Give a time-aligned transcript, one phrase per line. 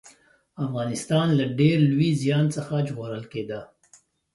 [0.65, 3.59] افغانستان له ډېر لوی زيان څخه ژغورل کېده